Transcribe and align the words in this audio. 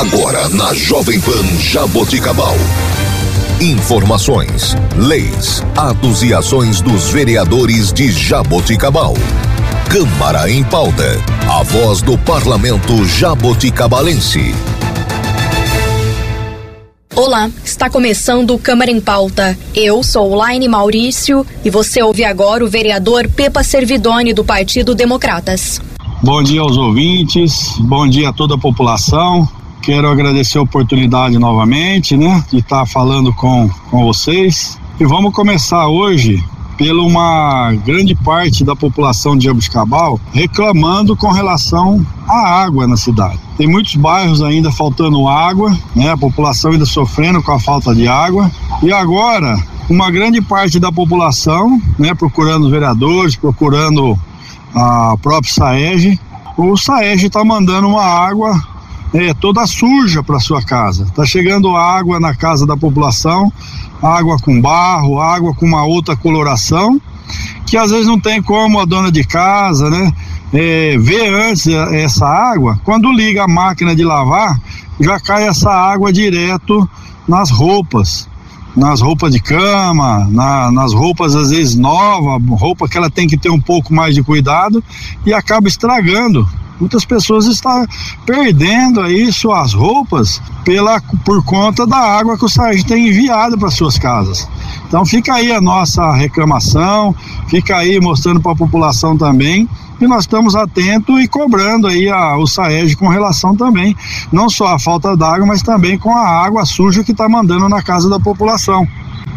Agora 0.00 0.48
na 0.48 0.72
Jovem 0.72 1.20
Pan 1.20 1.44
Jaboticabal. 1.58 2.54
Informações, 3.60 4.74
leis, 4.96 5.62
atos 5.76 6.22
e 6.22 6.32
ações 6.32 6.80
dos 6.80 7.10
vereadores 7.10 7.92
de 7.92 8.10
Jaboticabal. 8.10 9.12
Câmara 9.90 10.50
em 10.50 10.64
pauta. 10.64 11.04
A 11.46 11.62
voz 11.64 12.00
do 12.00 12.16
parlamento 12.16 13.04
jaboticabalense. 13.04 14.54
Olá, 17.14 17.50
está 17.62 17.90
começando 17.90 18.54
o 18.54 18.58
Câmara 18.58 18.90
em 18.90 19.02
Pauta. 19.02 19.58
Eu 19.74 20.02
sou 20.02 20.34
Laine 20.34 20.66
Maurício 20.66 21.46
e 21.62 21.68
você 21.68 22.02
ouve 22.02 22.24
agora 22.24 22.64
o 22.64 22.70
vereador 22.70 23.28
Pepa 23.28 23.62
Servidoni 23.62 24.32
do 24.32 24.46
Partido 24.46 24.94
Democratas. 24.94 25.78
Bom 26.22 26.42
dia 26.42 26.62
aos 26.62 26.78
ouvintes, 26.78 27.74
bom 27.80 28.08
dia 28.08 28.30
a 28.30 28.32
toda 28.32 28.54
a 28.54 28.58
população. 28.58 29.46
Quero 29.82 30.08
agradecer 30.10 30.58
a 30.58 30.62
oportunidade 30.62 31.38
novamente, 31.38 32.14
né, 32.14 32.44
de 32.50 32.58
estar 32.58 32.84
falando 32.86 33.32
com, 33.32 33.68
com 33.90 34.04
vocês. 34.04 34.78
E 35.00 35.06
vamos 35.06 35.32
começar 35.32 35.86
hoje 35.88 36.44
pela 36.76 37.02
uma 37.02 37.72
grande 37.84 38.14
parte 38.14 38.62
da 38.62 38.76
população 38.76 39.36
de 39.36 39.46
Jabuticabal 39.46 40.20
reclamando 40.32 41.16
com 41.16 41.30
relação 41.30 42.04
à 42.28 42.62
água 42.62 42.86
na 42.86 42.96
cidade. 42.96 43.38
Tem 43.56 43.66
muitos 43.66 43.96
bairros 43.96 44.42
ainda 44.42 44.70
faltando 44.70 45.26
água, 45.26 45.76
né? 45.96 46.10
A 46.10 46.16
população 46.16 46.72
ainda 46.72 46.86
sofrendo 46.86 47.42
com 47.42 47.52
a 47.52 47.60
falta 47.60 47.94
de 47.94 48.06
água. 48.06 48.50
E 48.82 48.92
agora, 48.92 49.62
uma 49.88 50.10
grande 50.10 50.42
parte 50.42 50.78
da 50.78 50.92
população, 50.92 51.80
né, 51.98 52.14
procurando 52.14 52.64
os 52.64 52.70
vereadores, 52.70 53.34
procurando 53.34 54.18
a 54.74 55.16
própria 55.22 55.52
SAEG, 55.52 56.20
o 56.56 56.76
SAEG 56.76 57.26
está 57.26 57.44
mandando 57.44 57.88
uma 57.88 58.04
água 58.04 58.69
é, 59.14 59.34
toda 59.34 59.66
suja 59.66 60.22
para 60.22 60.38
sua 60.40 60.62
casa. 60.62 61.04
Está 61.04 61.24
chegando 61.24 61.76
água 61.76 62.20
na 62.20 62.34
casa 62.34 62.66
da 62.66 62.76
população 62.76 63.52
água 64.02 64.36
com 64.38 64.60
barro, 64.60 65.20
água 65.20 65.54
com 65.54 65.66
uma 65.66 65.84
outra 65.84 66.16
coloração, 66.16 67.00
que 67.66 67.76
às 67.76 67.90
vezes 67.90 68.06
não 68.06 68.18
tem 68.18 68.42
como 68.42 68.80
a 68.80 68.84
dona 68.84 69.12
de 69.12 69.22
casa, 69.24 69.90
né, 69.90 70.12
é, 70.52 70.96
ver 70.98 71.32
antes 71.32 71.66
essa 71.66 72.26
água. 72.26 72.80
Quando 72.84 73.12
liga 73.12 73.44
a 73.44 73.48
máquina 73.48 73.94
de 73.94 74.04
lavar, 74.04 74.58
já 74.98 75.20
cai 75.20 75.46
essa 75.46 75.70
água 75.70 76.12
direto 76.12 76.88
nas 77.28 77.50
roupas, 77.50 78.28
nas 78.76 79.00
roupas 79.00 79.32
de 79.32 79.40
cama, 79.40 80.26
na, 80.30 80.70
nas 80.72 80.92
roupas 80.92 81.34
às 81.36 81.50
vezes 81.50 81.76
novas, 81.76 82.40
roupa 82.58 82.88
que 82.88 82.96
ela 82.96 83.10
tem 83.10 83.28
que 83.28 83.36
ter 83.36 83.50
um 83.50 83.60
pouco 83.60 83.92
mais 83.94 84.14
de 84.14 84.22
cuidado 84.22 84.82
e 85.24 85.32
acaba 85.32 85.68
estragando 85.68 86.46
Muitas 86.80 87.04
pessoas 87.04 87.46
estão 87.46 87.86
perdendo 88.24 89.00
aí 89.02 89.30
suas 89.30 89.74
roupas 89.74 90.40
pela, 90.64 91.00
por 91.24 91.44
conta 91.44 91.86
da 91.86 91.98
água 91.98 92.38
que 92.38 92.44
o 92.44 92.48
SAEG 92.48 92.84
tem 92.84 93.08
enviado 93.08 93.58
para 93.58 93.70
suas 93.70 93.98
casas. 93.98 94.48
Então 94.88 95.04
fica 95.04 95.34
aí 95.34 95.52
a 95.52 95.60
nossa 95.60 96.12
reclamação, 96.14 97.14
fica 97.48 97.76
aí 97.76 98.00
mostrando 98.00 98.40
para 98.40 98.52
a 98.52 98.56
população 98.56 99.16
também 99.16 99.68
e 100.00 100.06
nós 100.06 100.20
estamos 100.20 100.56
atentos 100.56 101.20
e 101.20 101.28
cobrando 101.28 101.86
aí 101.86 102.08
a, 102.08 102.36
o 102.38 102.46
SAEG 102.46 102.96
com 102.96 103.08
relação 103.08 103.54
também, 103.54 103.94
não 104.32 104.48
só 104.48 104.68
à 104.68 104.78
falta 104.78 105.14
d'água, 105.14 105.46
mas 105.46 105.60
também 105.60 105.98
com 105.98 106.16
a 106.16 106.26
água 106.26 106.64
suja 106.64 107.04
que 107.04 107.12
está 107.12 107.28
mandando 107.28 107.68
na 107.68 107.82
casa 107.82 108.08
da 108.08 108.18
população. 108.18 108.88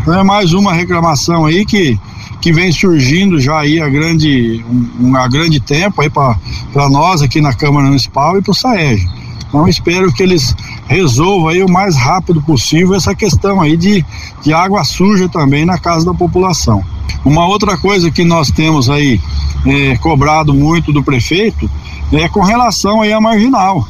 Então 0.02 0.18
é 0.18 0.24
mais 0.24 0.54
uma 0.54 0.72
reclamação 0.72 1.46
aí 1.46 1.66
que 1.66 2.00
que 2.44 2.52
vem 2.52 2.74
surgindo 2.74 3.40
já 3.40 3.60
aí 3.60 3.80
a 3.80 3.88
grande, 3.88 4.62
um, 5.00 5.14
grande 5.30 5.62
tempo 5.62 6.02
aí 6.02 6.10
para 6.10 6.90
nós 6.90 7.22
aqui 7.22 7.40
na 7.40 7.54
Câmara 7.54 7.88
Municipal 7.88 8.38
e 8.38 8.42
para 8.42 8.52
o 8.52 8.54
SAEG. 8.54 9.08
Então 9.48 9.66
espero 9.66 10.12
que 10.12 10.22
eles 10.22 10.54
resolvam 10.86 11.48
aí 11.48 11.64
o 11.64 11.72
mais 11.72 11.96
rápido 11.96 12.42
possível 12.42 12.96
essa 12.96 13.16
questão 13.16 13.62
aí 13.62 13.78
de, 13.78 14.04
de 14.42 14.54
água 14.54 14.84
suja 14.84 15.30
também 15.30 15.64
na 15.64 15.78
casa 15.78 16.06
da 16.06 16.14
população. 16.14 16.84
Uma 17.24 17.48
outra 17.48 17.78
coisa 17.78 18.12
que 18.12 18.26
nós 18.26 18.52
temos 18.52 18.90
aí 18.90 19.22
é, 19.66 19.96
cobrado 19.96 20.54
muito 20.54 20.92
do 20.92 21.02
prefeito 21.02 21.72
é 22.12 22.28
com 22.28 22.42
relação 22.42 23.04
aí 23.04 23.14
à 23.14 23.22
marginal. 23.22 23.88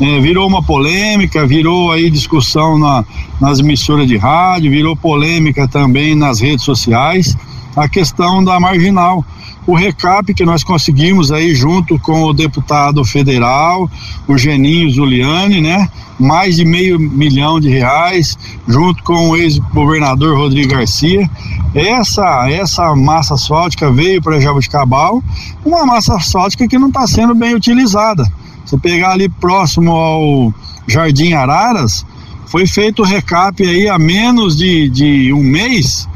É, 0.00 0.20
virou 0.20 0.46
uma 0.46 0.62
polêmica, 0.62 1.44
virou 1.44 1.90
aí 1.90 2.08
discussão 2.10 2.78
na, 2.78 3.04
nas 3.40 3.58
emissoras 3.58 4.06
de 4.06 4.16
rádio, 4.16 4.70
virou 4.70 4.94
polêmica 4.94 5.66
também 5.66 6.14
nas 6.14 6.38
redes 6.38 6.64
sociais 6.64 7.36
a 7.78 7.88
questão 7.88 8.42
da 8.42 8.58
marginal. 8.58 9.24
O 9.66 9.74
recap 9.74 10.32
que 10.32 10.44
nós 10.44 10.64
conseguimos 10.64 11.30
aí 11.30 11.54
junto 11.54 11.98
com 11.98 12.22
o 12.22 12.32
deputado 12.32 13.04
federal, 13.04 13.90
o 14.26 14.38
Geninho 14.38 14.90
Zuliani, 14.90 15.60
né? 15.60 15.88
Mais 16.18 16.56
de 16.56 16.64
meio 16.64 16.98
milhão 16.98 17.60
de 17.60 17.68
reais, 17.68 18.36
junto 18.66 19.02
com 19.02 19.28
o 19.28 19.36
ex-governador 19.36 20.38
Rodrigo 20.38 20.70
Garcia. 20.70 21.28
Essa, 21.74 22.48
essa 22.50 22.96
massa 22.96 23.34
asfáltica 23.34 23.92
veio 23.92 24.22
para 24.22 24.40
Jabuticabal, 24.40 25.22
uma 25.64 25.84
massa 25.84 26.16
asfáltica 26.16 26.66
que 26.66 26.78
não 26.78 26.88
está 26.88 27.06
sendo 27.06 27.34
bem 27.34 27.54
utilizada. 27.54 28.24
Você 28.64 28.78
pegar 28.78 29.12
ali 29.12 29.28
próximo 29.28 29.92
ao 29.92 30.54
Jardim 30.86 31.34
Araras, 31.34 32.06
foi 32.46 32.66
feito 32.66 33.02
o 33.02 33.04
recap 33.04 33.62
aí 33.62 33.86
há 33.86 33.98
menos 33.98 34.56
de, 34.56 34.88
de 34.88 35.32
um 35.34 35.42
mês 35.42 36.08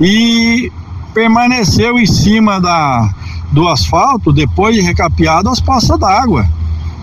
e 0.00 0.72
permaneceu 1.14 1.98
em 1.98 2.06
cima 2.06 2.60
da, 2.60 3.14
do 3.52 3.68
asfalto, 3.68 4.32
depois 4.32 4.74
de 4.74 4.82
recapeado, 4.82 5.48
as 5.48 5.60
poças 5.60 5.98
d'água. 5.98 6.46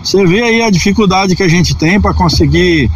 Você 0.04 0.24
vê 0.26 0.42
aí 0.42 0.62
a 0.62 0.70
dificuldade 0.70 1.34
que 1.34 1.42
a 1.42 1.48
gente 1.48 1.74
tem 1.74 2.00
para 2.00 2.12
conseguir 2.12 2.90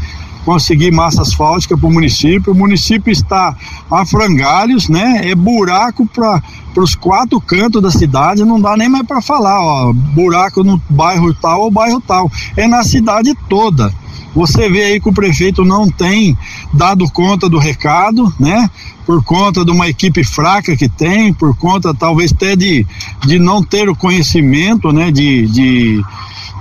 conseguir 0.46 0.92
massa 0.92 1.22
asfáltica 1.22 1.76
para 1.76 1.88
o 1.88 1.92
município. 1.92 2.52
O 2.52 2.56
município 2.56 3.10
está 3.10 3.56
a 3.90 4.06
frangalhos, 4.06 4.88
né? 4.88 5.22
É 5.24 5.34
buraco 5.34 6.06
para 6.06 6.40
os 6.76 6.94
quatro 6.94 7.40
cantos 7.40 7.82
da 7.82 7.90
cidade, 7.90 8.44
não 8.44 8.60
dá 8.60 8.76
nem 8.76 8.88
mais 8.88 9.04
para 9.04 9.20
falar, 9.20 9.60
ó, 9.60 9.92
buraco 9.92 10.62
no 10.62 10.80
bairro 10.88 11.34
tal 11.34 11.62
ou 11.62 11.70
bairro 11.70 12.00
tal. 12.00 12.30
É 12.56 12.68
na 12.68 12.84
cidade 12.84 13.34
toda. 13.48 13.92
Você 14.36 14.68
vê 14.68 14.84
aí 14.84 15.00
que 15.00 15.08
o 15.08 15.12
prefeito 15.12 15.64
não 15.64 15.90
tem 15.90 16.36
dado 16.72 17.10
conta 17.10 17.48
do 17.48 17.58
recado, 17.58 18.32
né? 18.38 18.70
Por 19.04 19.24
conta 19.24 19.64
de 19.64 19.70
uma 19.72 19.88
equipe 19.88 20.22
fraca 20.22 20.76
que 20.76 20.88
tem, 20.88 21.32
por 21.32 21.56
conta 21.56 21.92
talvez 21.92 22.32
até 22.32 22.54
de, 22.54 22.86
de 23.26 23.38
não 23.38 23.64
ter 23.64 23.88
o 23.88 23.96
conhecimento, 23.96 24.92
né? 24.92 25.10
De, 25.10 25.46
de, 25.48 26.04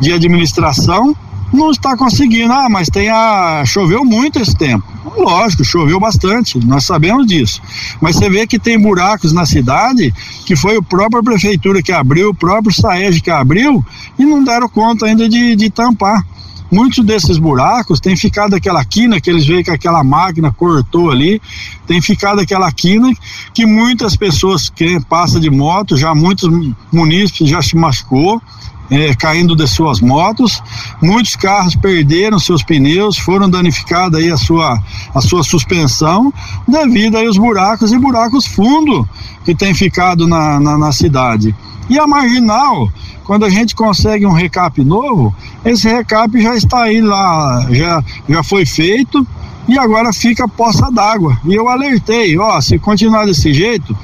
de 0.01 0.11
administração, 0.11 1.15
não 1.53 1.71
está 1.71 1.95
conseguindo. 1.95 2.51
Ah, 2.51 2.69
mas 2.69 2.89
tem 2.89 3.09
a. 3.09 3.63
choveu 3.65 4.03
muito 4.03 4.39
esse 4.39 4.55
tempo. 4.55 4.83
Lógico, 5.17 5.63
choveu 5.63 5.99
bastante, 5.99 6.59
nós 6.65 6.83
sabemos 6.83 7.25
disso. 7.25 7.61
Mas 8.01 8.15
você 8.15 8.29
vê 8.29 8.45
que 8.45 8.59
tem 8.59 8.79
buracos 8.79 9.31
na 9.31 9.45
cidade 9.45 10.13
que 10.45 10.55
foi 10.55 10.77
a 10.77 10.81
própria 10.81 11.23
prefeitura 11.23 11.81
que 11.81 11.91
abriu, 11.91 12.29
o 12.29 12.33
próprio 12.33 12.73
SAEG 12.73 13.21
que 13.21 13.31
abriu 13.31 13.83
e 14.19 14.25
não 14.25 14.43
deram 14.43 14.67
conta 14.67 15.05
ainda 15.05 15.29
de, 15.29 15.55
de 15.55 15.69
tampar. 15.69 16.25
Muitos 16.71 17.05
desses 17.05 17.37
buracos 17.37 17.99
tem 17.99 18.17
ficado 18.17 18.55
aquela 18.55 18.83
quina 18.83 19.21
que 19.21 19.29
eles 19.29 19.45
veem 19.45 19.63
que 19.63 19.69
aquela 19.69 20.03
máquina 20.03 20.51
cortou 20.51 21.11
ali, 21.11 21.41
tem 21.85 22.01
ficado 22.01 22.41
aquela 22.41 22.71
quina 22.71 23.13
que 23.53 23.65
muitas 23.65 24.15
pessoas 24.15 24.69
que 24.69 24.99
passam 25.01 25.39
de 25.39 25.49
moto, 25.49 25.95
já 25.95 26.15
muitos 26.15 26.49
munícipes 26.91 27.47
já 27.47 27.61
se 27.61 27.75
machucou, 27.77 28.41
é, 28.89 29.13
caindo 29.15 29.55
de 29.55 29.67
suas 29.67 29.99
motos. 30.01 30.61
Muitos 31.01 31.35
carros 31.35 31.75
perderam 31.75 32.39
seus 32.39 32.63
pneus, 32.63 33.17
foram 33.17 33.49
danificados 33.49 34.19
aí 34.19 34.31
a 34.31 34.37
sua, 34.37 34.79
a 35.13 35.21
sua 35.21 35.43
suspensão 35.43 36.33
devido 36.67 37.17
aí 37.17 37.27
aos 37.27 37.37
buracos 37.37 37.91
e 37.91 37.97
buracos 37.97 38.45
fundos 38.45 39.05
que 39.43 39.55
tem 39.55 39.73
ficado 39.73 40.27
na, 40.27 40.59
na, 40.59 40.77
na 40.77 40.91
cidade. 40.91 41.55
E 41.87 41.99
a 41.99 42.07
marginal, 42.07 42.91
quando 43.23 43.45
a 43.45 43.49
gente 43.49 43.75
consegue 43.75 44.25
um 44.25 44.31
recap 44.31 44.83
novo, 44.83 45.35
esse 45.63 45.87
recap 45.87 46.41
já 46.41 46.55
está 46.55 46.83
aí 46.83 46.99
lá, 46.99 47.67
já, 47.69 48.03
já 48.27 48.43
foi 48.43 48.65
feito 48.65 49.25
e 49.67 49.77
agora 49.77 50.13
fica 50.13 50.47
poça 50.47 50.91
d'água. 50.91 51.37
E 51.45 51.55
eu 51.55 51.67
alertei, 51.67 52.37
ó, 52.37 52.59
se 52.61 52.77
continuar 52.77 53.25
desse 53.25 53.53
jeito, 53.53 53.95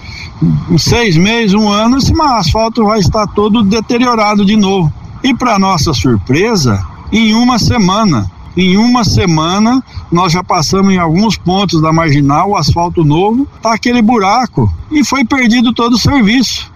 em 0.69 0.77
seis 0.77 1.15
meses, 1.15 1.53
um 1.53 1.69
ano, 1.69 1.97
esse 1.97 2.13
asfalto 2.19 2.85
vai 2.85 2.99
estar 2.99 3.27
todo 3.27 3.63
deteriorado 3.63 4.45
de 4.45 4.55
novo. 4.55 4.91
E 5.23 5.33
para 5.33 5.59
nossa 5.59 5.93
surpresa, 5.93 6.83
em 7.11 7.33
uma 7.33 7.59
semana, 7.59 8.29
em 8.57 8.75
uma 8.75 9.03
semana, 9.03 9.83
nós 10.11 10.33
já 10.33 10.43
passamos 10.43 10.91
em 10.91 10.97
alguns 10.97 11.37
pontos 11.37 11.81
da 11.81 11.93
marginal, 11.93 12.49
o 12.49 12.57
asfalto 12.57 13.03
novo, 13.03 13.47
tá 13.61 13.73
aquele 13.73 14.01
buraco 14.01 14.71
e 14.89 15.05
foi 15.05 15.23
perdido 15.23 15.73
todo 15.73 15.93
o 15.93 15.99
serviço. 15.99 16.71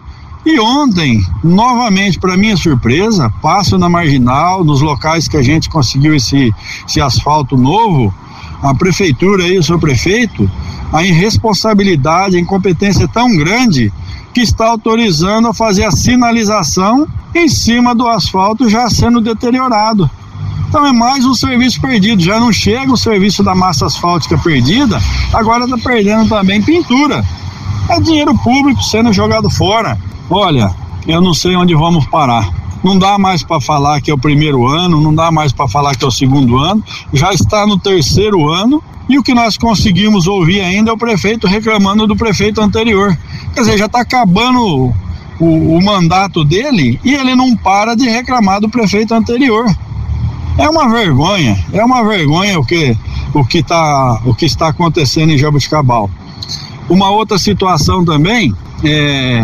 E 0.45 0.59
ontem, 0.59 1.25
novamente, 1.43 2.19
para 2.19 2.37
minha 2.37 2.55
surpresa, 2.55 3.33
passo 3.41 3.79
na 3.79 3.89
marginal, 3.89 4.63
nos 4.63 4.79
locais 4.79 5.27
que 5.27 5.35
a 5.35 5.41
gente 5.41 5.69
conseguiu 5.69 6.15
esse, 6.15 6.53
esse 6.87 7.01
asfalto 7.01 7.57
novo, 7.57 8.13
a 8.67 8.75
prefeitura 8.75 9.47
e 9.47 9.57
o 9.57 9.63
seu 9.63 9.79
prefeito, 9.79 10.49
a 10.91 11.03
irresponsabilidade, 11.03 12.37
a 12.37 12.39
incompetência 12.39 13.07
tão 13.07 13.35
grande 13.35 13.91
que 14.33 14.41
está 14.41 14.67
autorizando 14.67 15.47
a 15.47 15.53
fazer 15.53 15.83
a 15.85 15.91
sinalização 15.91 17.07
em 17.33 17.47
cima 17.47 17.93
do 17.93 18.07
asfalto 18.07 18.69
já 18.69 18.89
sendo 18.89 19.21
deteriorado. 19.21 20.09
Então 20.67 20.85
é 20.85 20.91
mais 20.91 21.25
um 21.25 21.33
serviço 21.33 21.79
perdido. 21.79 22.21
Já 22.21 22.39
não 22.39 22.51
chega 22.51 22.91
o 22.91 22.97
serviço 22.97 23.43
da 23.43 23.55
massa 23.55 23.85
asfáltica 23.85 24.37
perdida, 24.37 24.99
agora 25.33 25.63
está 25.63 25.77
perdendo 25.77 26.27
também 26.27 26.61
pintura. 26.61 27.23
É 27.87 27.99
dinheiro 27.99 28.35
público 28.39 28.81
sendo 28.83 29.13
jogado 29.13 29.49
fora. 29.49 29.97
Olha, 30.29 30.73
eu 31.07 31.21
não 31.21 31.33
sei 31.33 31.55
onde 31.55 31.75
vamos 31.75 32.05
parar. 32.07 32.49
Não 32.85 32.99
dá 32.99 33.17
mais 33.17 33.41
para 33.41 33.59
falar 33.59 33.99
que 33.99 34.11
é 34.11 34.13
o 34.13 34.17
primeiro 34.17 34.67
ano, 34.67 35.01
não 35.01 35.11
dá 35.11 35.31
mais 35.31 35.51
para 35.51 35.67
falar 35.67 35.95
que 35.95 36.05
é 36.05 36.07
o 36.07 36.11
segundo 36.11 36.59
ano, 36.59 36.83
já 37.11 37.33
está 37.33 37.65
no 37.65 37.79
terceiro 37.79 38.47
ano 38.47 38.79
e 39.09 39.17
o 39.17 39.23
que 39.23 39.33
nós 39.33 39.57
conseguimos 39.57 40.27
ouvir 40.27 40.61
ainda 40.61 40.91
é 40.91 40.93
o 40.93 40.97
prefeito 40.97 41.47
reclamando 41.47 42.05
do 42.05 42.15
prefeito 42.15 42.61
anterior. 42.61 43.17
Quer 43.55 43.61
dizer, 43.61 43.79
já 43.79 43.87
está 43.87 44.01
acabando 44.01 44.93
o, 45.39 45.77
o, 45.77 45.83
mandato 45.83 46.45
dele 46.45 46.99
e 47.03 47.15
ele 47.15 47.33
não 47.33 47.55
para 47.55 47.95
de 47.95 48.07
reclamar 48.07 48.61
do 48.61 48.69
prefeito 48.69 49.15
anterior. 49.15 49.65
É 50.55 50.69
uma 50.69 50.87
vergonha, 50.87 51.57
é 51.73 51.83
uma 51.83 52.07
vergonha 52.07 52.59
o 52.59 52.63
que 52.63 52.95
o 53.33 53.43
que 53.43 53.63
tá, 53.63 54.21
o 54.23 54.35
que 54.35 54.45
está 54.45 54.67
acontecendo 54.67 55.31
em 55.31 55.39
Jabuticabal. 55.39 56.07
Uma 56.87 57.09
outra 57.09 57.39
situação 57.39 58.05
também 58.05 58.53
é 58.83 59.43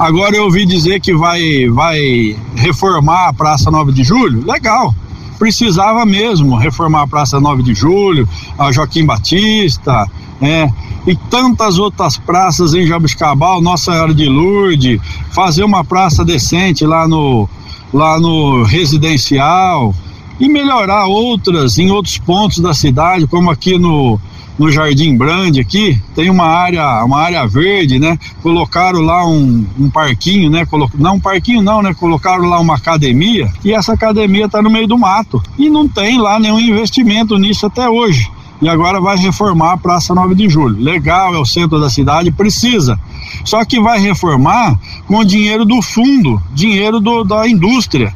agora 0.00 0.34
eu 0.34 0.44
ouvi 0.44 0.64
dizer 0.64 0.98
que 1.00 1.14
vai 1.14 1.68
vai 1.68 2.36
reformar 2.56 3.28
a 3.28 3.32
Praça 3.34 3.70
9 3.70 3.92
de 3.92 4.02
Julho. 4.02 4.44
Legal. 4.46 4.94
Precisava 5.38 6.04
mesmo 6.06 6.56
reformar 6.56 7.02
a 7.02 7.06
Praça 7.06 7.38
9 7.38 7.62
de 7.62 7.74
Julho, 7.74 8.28
a 8.58 8.72
Joaquim 8.72 9.04
Batista, 9.04 10.06
né? 10.40 10.72
e 11.06 11.16
tantas 11.30 11.78
outras 11.78 12.16
praças 12.16 12.74
em 12.74 12.86
Jabuticabal, 12.86 13.60
Nossa 13.60 13.92
Senhora 13.92 14.14
de 14.14 14.26
Lourdes, 14.26 15.00
fazer 15.32 15.64
uma 15.64 15.82
praça 15.84 16.24
decente 16.24 16.84
lá 16.84 17.08
no, 17.08 17.48
lá 17.92 18.20
no 18.20 18.64
residencial 18.64 19.94
e 20.38 20.48
melhorar 20.48 21.06
outras 21.06 21.78
em 21.78 21.90
outros 21.90 22.18
pontos 22.18 22.58
da 22.58 22.74
cidade, 22.74 23.26
como 23.26 23.50
aqui 23.50 23.78
no, 23.78 24.20
no 24.60 24.70
Jardim 24.70 25.16
Brande 25.16 25.58
aqui, 25.58 25.98
tem 26.14 26.28
uma 26.28 26.44
área, 26.44 27.02
uma 27.02 27.18
área 27.18 27.46
verde, 27.46 27.98
né? 27.98 28.18
Colocaram 28.42 29.00
lá 29.00 29.26
um, 29.26 29.66
um 29.78 29.88
parquinho, 29.88 30.50
né? 30.50 30.66
Colo... 30.66 30.86
Não 30.98 31.14
um 31.14 31.20
parquinho 31.20 31.62
não, 31.62 31.80
né? 31.80 31.94
Colocaram 31.94 32.44
lá 32.44 32.60
uma 32.60 32.74
academia 32.74 33.50
e 33.64 33.72
essa 33.72 33.94
academia 33.94 34.44
está 34.44 34.60
no 34.60 34.68
meio 34.68 34.86
do 34.86 34.98
mato 34.98 35.42
e 35.58 35.70
não 35.70 35.88
tem 35.88 36.20
lá 36.20 36.38
nenhum 36.38 36.60
investimento 36.60 37.38
nisso 37.38 37.64
até 37.64 37.88
hoje 37.88 38.30
e 38.60 38.68
agora 38.68 39.00
vai 39.00 39.16
reformar 39.16 39.72
a 39.72 39.76
Praça 39.78 40.14
9 40.14 40.34
de 40.34 40.46
Julho. 40.46 40.78
Legal, 40.78 41.34
é 41.34 41.38
o 41.38 41.46
centro 41.46 41.80
da 41.80 41.88
cidade, 41.88 42.30
precisa. 42.30 43.00
Só 43.46 43.64
que 43.64 43.80
vai 43.80 43.98
reformar 43.98 44.78
com 45.06 45.24
dinheiro 45.24 45.64
do 45.64 45.80
fundo, 45.80 46.38
dinheiro 46.52 47.00
do, 47.00 47.24
da 47.24 47.48
indústria. 47.48 48.14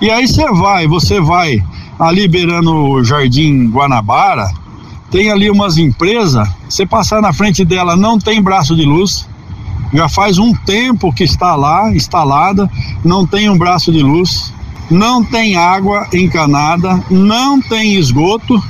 E 0.00 0.08
aí 0.08 0.28
você 0.28 0.48
vai, 0.52 0.86
você 0.86 1.20
vai 1.20 1.60
ali 1.98 2.28
beirando 2.28 2.72
o 2.72 3.02
Jardim 3.02 3.68
Guanabara, 3.68 4.62
tem 5.12 5.30
ali 5.30 5.50
umas 5.50 5.76
empresas, 5.76 6.48
você 6.66 6.86
passar 6.86 7.20
na 7.20 7.34
frente 7.34 7.64
dela 7.64 7.94
não 7.94 8.18
tem 8.18 8.42
braço 8.42 8.74
de 8.74 8.84
luz, 8.84 9.28
já 9.92 10.08
faz 10.08 10.38
um 10.38 10.54
tempo 10.54 11.12
que 11.12 11.22
está 11.22 11.54
lá, 11.54 11.94
instalada, 11.94 12.68
não 13.04 13.26
tem 13.26 13.50
um 13.50 13.58
braço 13.58 13.92
de 13.92 14.02
luz, 14.02 14.52
não 14.90 15.22
tem 15.22 15.54
água 15.54 16.08
encanada, 16.14 17.04
não 17.10 17.60
tem 17.60 17.94
esgoto, 17.94 18.60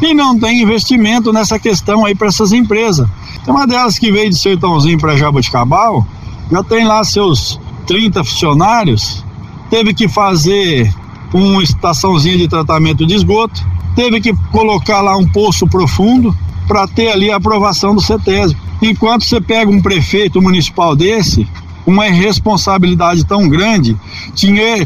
e 0.00 0.14
não 0.14 0.38
tem 0.38 0.62
investimento 0.62 1.32
nessa 1.32 1.58
questão 1.58 2.06
aí 2.06 2.14
para 2.14 2.28
essas 2.28 2.52
empresas. 2.52 3.06
Tem 3.44 3.52
uma 3.52 3.66
delas 3.66 3.98
que 3.98 4.10
veio 4.10 4.30
de 4.30 4.38
Sertãozinho 4.38 4.98
para 4.98 5.16
Jaboticabal, 5.16 6.06
já 6.50 6.62
tem 6.62 6.86
lá 6.86 7.02
seus 7.04 7.60
30 7.86 8.22
funcionários, 8.24 9.24
teve 9.68 9.92
que 9.92 10.08
fazer 10.08 10.92
uma 11.32 11.62
estaçãozinha 11.62 12.38
de 12.38 12.48
tratamento 12.48 13.06
de 13.06 13.14
esgoto, 13.14 13.64
teve 13.94 14.20
que 14.20 14.32
colocar 14.50 15.00
lá 15.00 15.16
um 15.16 15.26
poço 15.26 15.66
profundo 15.66 16.34
para 16.66 16.86
ter 16.86 17.08
ali 17.10 17.30
a 17.30 17.36
aprovação 17.36 17.94
do 17.94 18.00
CETESB. 18.00 18.56
Enquanto 18.82 19.24
você 19.24 19.40
pega 19.40 19.70
um 19.70 19.82
prefeito 19.82 20.40
municipal 20.40 20.94
desse, 20.96 21.46
uma 21.86 22.06
irresponsabilidade 22.06 23.24
tão 23.24 23.48
grande, 23.48 23.96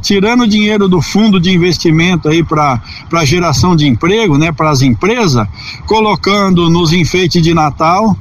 tirando 0.01 0.47
dinheiro 0.47 0.89
do 0.89 1.03
fundo 1.03 1.39
de 1.39 1.51
investimento 1.51 2.29
aí 2.29 2.43
para 2.43 2.81
geração 3.25 3.77
de 3.77 3.87
emprego, 3.87 4.39
né, 4.39 4.51
para 4.51 4.71
as 4.71 4.81
empresas, 4.81 5.47
colocando 5.87 6.71
nos 6.71 6.93
enfeites 6.93 7.43
de 7.43 7.53
Natal, 7.53 8.17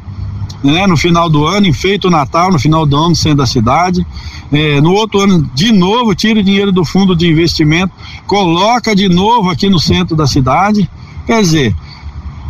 né, 0.64 0.86
no 0.88 0.98
final 0.98 1.30
do 1.30 1.46
ano, 1.46 1.68
enfeita 1.68 2.08
o 2.08 2.12
Natal 2.12 2.52
no 2.52 2.60
final 2.60 2.86
do 2.86 2.96
ano 2.98 3.10
no 3.10 3.16
centro 3.16 3.38
da 3.38 3.46
cidade. 3.46 4.06
É, 4.52 4.82
no 4.82 4.92
outro 4.92 5.22
ano, 5.22 5.50
de 5.54 5.72
novo, 5.72 6.14
tira 6.14 6.40
o 6.40 6.44
dinheiro 6.44 6.72
do 6.72 6.86
fundo 6.86 7.16
de 7.16 7.28
investimento, 7.28 7.94
coloca 8.28 8.96
de 8.96 9.10
novo 9.10 9.50
aqui 9.50 9.70
no 9.70 9.80
centro 9.80 10.16
da 10.16 10.28
cidade. 10.28 10.90
Quer 11.26 11.42
dizer, 11.42 11.76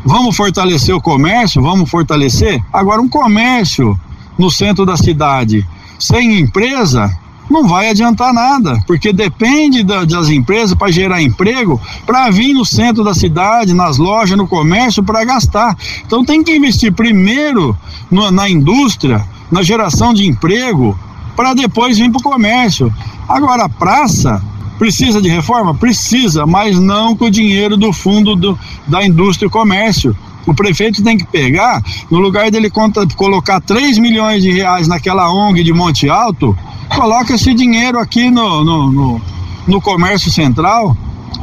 vamos 0.06 0.36
fortalecer 0.36 0.94
o 0.96 1.02
comércio, 1.02 1.62
vamos 1.62 1.90
fortalecer. 1.90 2.64
Agora, 2.74 3.02
um 3.02 3.08
comércio 3.08 3.98
no 4.38 4.50
centro 4.50 4.86
da 4.86 4.98
cidade 4.98 5.66
sem 6.00 6.40
empresa, 6.40 7.10
não 7.50 7.68
vai 7.68 7.90
adiantar 7.90 8.34
nada, 8.34 8.82
porque 8.88 9.12
depende 9.12 9.84
da, 9.84 10.06
das 10.06 10.30
empresas 10.30 10.74
para 10.74 10.92
gerar 10.92 11.22
emprego, 11.22 11.80
para 12.06 12.30
vir 12.30 12.54
no 12.54 12.66
centro 12.66 13.04
da 13.04 13.14
cidade, 13.14 13.74
nas 13.74 13.98
lojas, 13.98 14.38
no 14.38 14.48
comércio, 14.48 15.04
para 15.04 15.24
gastar. 15.26 15.78
Então 16.06 16.24
tem 16.24 16.44
que 16.44 16.56
investir 16.56 16.94
primeiro 16.94 17.78
no, 18.10 18.32
na 18.32 18.50
indústria, 18.50 19.24
na 19.52 19.62
geração 19.62 20.14
de 20.14 20.26
emprego, 20.26 20.98
para 21.36 21.54
depois 21.54 21.98
vir 21.98 22.12
para 22.12 22.20
o 22.20 22.24
comércio. 22.24 22.94
Agora, 23.28 23.66
a 23.66 23.70
praça 23.70 24.42
precisa 24.78 25.22
de 25.22 25.30
reforma? 25.30 25.74
Precisa, 25.74 26.46
mas 26.46 26.80
não 26.80 27.16
com 27.16 27.26
o 27.26 27.32
dinheiro 27.32 27.78
do 27.78 27.94
fundo 27.94 28.36
do, 28.36 28.58
da 28.88 29.06
indústria 29.06 29.48
e 29.48 29.50
comércio. 29.50 30.16
O 30.46 30.54
prefeito 30.54 31.02
tem 31.02 31.18
que 31.18 31.26
pegar, 31.26 31.82
no 32.12 32.20
lugar 32.20 32.52
dele 32.52 32.70
conta, 32.70 33.08
colocar 33.16 33.62
3 33.62 33.98
milhões 33.98 34.44
de 34.44 34.52
reais 34.52 34.88
naquela 34.88 35.32
ONG 35.34 35.64
de 35.64 35.72
Monte 35.72 36.10
Alto, 36.10 36.58
coloca 36.96 37.34
esse 37.34 37.54
dinheiro 37.54 38.00
aqui 38.00 38.30
no, 38.30 38.64
no, 38.64 38.92
no, 38.92 39.22
no 39.68 39.82
comércio 39.82 40.32
central, 40.32 40.96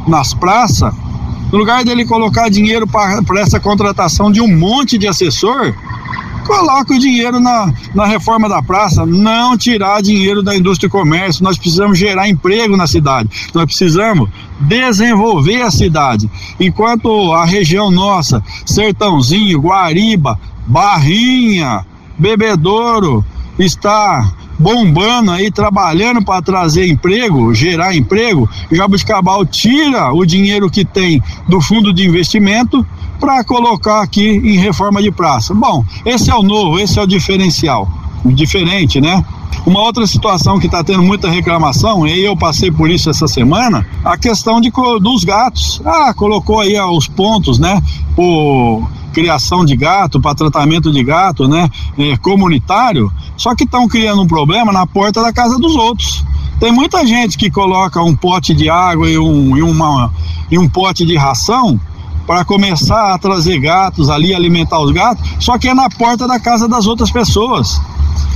nas 0.07 0.33
praças. 0.33 0.93
No 1.51 1.57
lugar 1.57 1.83
dele 1.83 2.05
colocar 2.05 2.49
dinheiro 2.49 2.87
para 2.87 3.39
essa 3.39 3.59
contratação 3.59 4.31
de 4.31 4.39
um 4.39 4.47
monte 4.47 4.97
de 4.97 5.07
assessor, 5.07 5.73
coloca 6.45 6.93
o 6.93 6.99
dinheiro 6.99 7.39
na, 7.39 7.73
na 7.93 8.05
reforma 8.05 8.47
da 8.47 8.61
praça, 8.61 9.05
não 9.05 9.57
tirar 9.57 10.01
dinheiro 10.01 10.41
da 10.41 10.55
indústria 10.55 10.87
e 10.87 10.91
comércio. 10.91 11.43
Nós 11.43 11.57
precisamos 11.57 11.97
gerar 11.97 12.29
emprego 12.29 12.77
na 12.77 12.87
cidade, 12.87 13.29
nós 13.53 13.65
precisamos 13.65 14.29
desenvolver 14.61 15.61
a 15.61 15.71
cidade. 15.71 16.29
Enquanto 16.59 17.33
a 17.33 17.45
região 17.45 17.91
nossa, 17.91 18.41
Sertãozinho, 18.65 19.59
Guariba, 19.59 20.39
Barrinha, 20.65 21.85
Bebedouro, 22.17 23.25
está 23.59 24.31
bombando 24.61 25.31
aí, 25.31 25.51
trabalhando 25.51 26.23
para 26.23 26.41
trazer 26.41 26.87
emprego, 26.87 27.53
gerar 27.53 27.95
emprego, 27.95 28.47
Jabuticabal 28.71 29.45
tira 29.45 30.13
o 30.13 30.25
dinheiro 30.25 30.69
que 30.69 30.85
tem 30.85 31.21
do 31.47 31.59
fundo 31.59 31.91
de 31.91 32.05
investimento 32.05 32.85
para 33.19 33.43
colocar 33.43 34.01
aqui 34.01 34.29
em 34.29 34.57
reforma 34.57 35.01
de 35.01 35.11
praça. 35.11 35.53
Bom, 35.53 35.83
esse 36.05 36.29
é 36.29 36.35
o 36.35 36.43
novo, 36.43 36.79
esse 36.79 36.99
é 36.99 37.01
o 37.01 37.07
diferencial. 37.07 37.89
Diferente, 38.23 39.01
né? 39.01 39.25
Uma 39.65 39.81
outra 39.81 40.05
situação 40.07 40.59
que 40.59 40.67
está 40.67 40.83
tendo 40.83 41.03
muita 41.03 41.29
reclamação, 41.29 42.07
e 42.07 42.23
eu 42.23 42.37
passei 42.37 42.71
por 42.71 42.89
isso 42.89 43.09
essa 43.09 43.27
semana, 43.27 43.85
a 44.03 44.17
questão 44.17 44.61
de, 44.61 44.71
dos 45.01 45.23
gatos. 45.23 45.81
Ah, 45.85 46.13
colocou 46.13 46.59
aí 46.59 46.79
os 46.79 47.07
pontos, 47.07 47.59
né? 47.59 47.81
Por 48.15 48.87
criação 49.11 49.63
de 49.63 49.75
gato, 49.75 50.19
para 50.19 50.33
tratamento 50.33 50.91
de 50.91 51.03
gato, 51.03 51.47
né? 51.47 51.69
É, 51.97 52.17
comunitário. 52.17 53.11
Só 53.37 53.53
que 53.53 53.63
estão 53.63 53.87
criando 53.87 54.21
um 54.21 54.27
problema 54.27 54.71
na 54.71 54.87
porta 54.87 55.21
da 55.21 55.31
casa 55.31 55.57
dos 55.57 55.75
outros. 55.75 56.25
Tem 56.59 56.71
muita 56.71 57.05
gente 57.05 57.37
que 57.37 57.49
coloca 57.49 58.01
um 58.01 58.15
pote 58.15 58.53
de 58.53 58.69
água 58.69 59.09
e 59.09 59.17
um, 59.17 59.57
e 59.57 59.63
uma, 59.63 60.11
e 60.49 60.59
um 60.59 60.69
pote 60.69 61.05
de 61.05 61.15
ração 61.15 61.79
para 62.27 62.45
começar 62.45 63.13
a 63.13 63.17
trazer 63.17 63.59
gatos 63.59 64.09
ali, 64.09 64.33
alimentar 64.33 64.79
os 64.79 64.91
gatos, 64.91 65.27
só 65.39 65.57
que 65.57 65.67
é 65.67 65.73
na 65.73 65.89
porta 65.89 66.27
da 66.27 66.39
casa 66.39 66.67
das 66.67 66.85
outras 66.85 67.11
pessoas. 67.11 67.81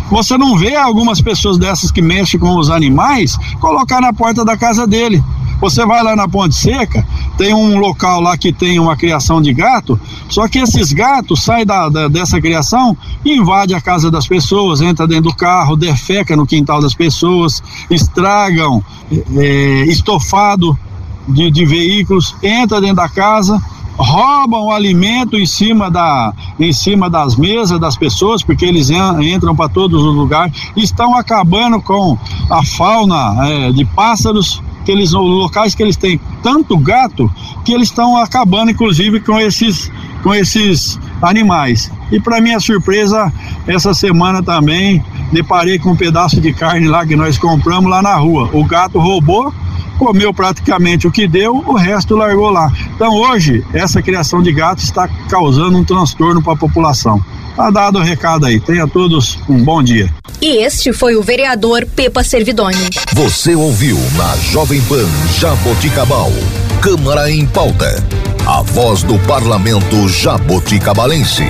Você 0.10 0.38
não 0.38 0.58
vê 0.58 0.76
algumas 0.76 1.22
pessoas 1.22 1.58
dessas 1.58 1.92
que 1.92 2.02
mexem 2.02 2.40
com 2.40 2.58
os 2.58 2.70
animais 2.70 3.38
colocar 3.60 4.02
na 4.02 4.12
porta 4.12 4.44
da 4.44 4.58
casa 4.58 4.86
dele. 4.86 5.24
Você 5.62 5.86
vai 5.86 6.04
lá 6.04 6.16
na 6.16 6.28
Ponte 6.28 6.54
Seca, 6.54 7.08
tem 7.38 7.54
um 7.54 7.78
local 7.78 8.22
lá 8.22 8.38
que 8.38 8.52
tem 8.52 8.80
uma 8.80 8.96
criação 8.96 9.42
de 9.42 9.54
gato, 9.54 10.00
só 10.30 10.48
que 10.48 10.60
esses 10.60 10.94
gatos 10.94 11.44
saem 11.44 11.66
da, 11.66 11.90
da, 11.90 12.08
dessa 12.08 12.40
criação 12.40 12.98
e 13.24 13.36
invadem 13.36 13.76
a 13.76 13.82
casa 13.82 14.10
das 14.10 14.28
pessoas, 14.28 14.82
entra 14.82 15.08
dentro 15.08 15.30
do 15.30 15.36
carro, 15.36 15.76
defeca 15.76 16.36
no 16.36 16.46
quintal 16.46 16.82
das 16.82 16.94
pessoas, 16.94 17.62
estragam 17.90 18.84
é, 19.36 19.86
estofado 19.86 20.78
de, 21.28 21.52
de 21.52 21.66
veículos, 21.66 22.36
entra 22.42 22.80
dentro 22.80 22.98
da 22.98 23.10
casa 23.10 23.62
roubam 23.98 24.66
o 24.66 24.72
alimento 24.72 25.38
em 25.38 25.46
cima, 25.46 25.90
da, 25.90 26.34
em 26.60 26.74
cima 26.74 27.10
das 27.10 27.36
mesas 27.36 27.80
das 27.80 27.96
pessoas, 27.96 28.44
porque 28.44 28.66
eles 28.66 28.90
entram 28.90 29.56
para 29.56 29.70
todos 29.70 30.04
os 30.04 30.16
lugares, 30.16 30.54
estão 30.76 31.16
acabando 31.16 31.82
com 31.82 32.18
a 32.50 32.64
fauna 32.64 33.48
é, 33.48 33.72
de 33.72 33.86
pássaros, 33.86 34.62
que 34.86 34.92
eles, 34.92 35.12
locais 35.12 35.74
que 35.74 35.84
eles 35.84 35.98
têm 35.98 36.20
tanto 36.44 36.78
gato 36.78 37.30
que 37.66 37.74
eles 37.74 37.90
estão 37.90 38.16
acabando, 38.16 38.72
inclusive, 38.72 39.20
com 39.20 39.40
esses, 39.40 39.92
com 40.24 40.34
esses 40.34 41.00
animais. 41.22 41.92
E 42.12 42.20
para 42.20 42.40
minha 42.40 42.60
surpresa, 42.60 43.34
essa 43.68 43.94
semana 43.94 44.44
também 44.44 45.04
deparei 45.32 45.80
com 45.80 45.92
um 45.92 45.96
pedaço 45.96 46.40
de 46.40 46.54
carne 46.54 46.88
lá 46.88 47.06
que 47.06 47.16
nós 47.16 47.38
compramos 47.38 47.90
lá 47.90 48.02
na 48.02 48.16
rua. 48.16 48.50
O 48.54 48.64
gato 48.64 49.00
roubou 49.00 49.52
comeu 49.98 50.34
praticamente 50.34 51.08
o 51.08 51.12
que 51.12 51.28
deu, 51.28 51.64
o 51.66 51.74
resto 51.74 52.16
largou 52.16 52.50
lá. 52.50 52.72
Então 52.94 53.14
hoje, 53.14 53.64
essa 53.74 54.02
criação 54.02 54.42
de 54.42 54.52
gatos 54.52 54.84
está 54.84 55.08
causando 55.30 55.78
um 55.78 55.84
transtorno 55.84 56.42
para 56.42 56.54
a 56.54 56.58
população. 56.58 57.24
Tá 57.56 57.72
dado 57.72 58.00
o 58.00 58.02
recado 58.02 58.46
aí. 58.46 58.60
Tenha 58.60 58.88
todos 58.88 59.40
um 59.48 59.64
bom 59.64 59.82
dia. 59.82 60.10
E 60.42 60.58
este 60.58 60.92
foi 60.92 61.16
o 61.16 61.24
vereador 61.24 61.86
Pepa 61.86 62.24
Servidoni. 62.24 62.90
Você 63.14 63.56
ouviu 63.56 63.98
na 64.18 64.36
Jovem 64.38 64.82
Pan 64.82 65.08
Jaboticabal. 65.40 66.32
Câmara 66.82 67.32
em 67.32 67.46
pauta. 67.48 68.04
A 68.46 68.62
voz 68.62 69.02
do 69.04 69.18
parlamento 69.20 70.08
jaboticabalense. 70.08 71.46